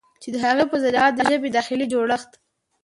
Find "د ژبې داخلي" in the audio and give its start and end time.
1.13-1.85